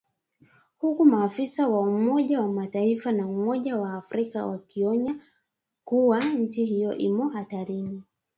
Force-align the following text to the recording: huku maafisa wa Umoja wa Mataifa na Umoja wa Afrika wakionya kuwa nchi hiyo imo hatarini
huku 0.77 1.05
maafisa 1.05 1.67
wa 1.67 1.81
Umoja 1.81 2.41
wa 2.41 2.47
Mataifa 2.47 3.11
na 3.11 3.27
Umoja 3.27 3.77
wa 3.77 3.93
Afrika 3.93 4.45
wakionya 4.45 5.15
kuwa 5.85 6.19
nchi 6.23 6.65
hiyo 6.65 6.97
imo 6.97 7.27
hatarini 7.29 8.03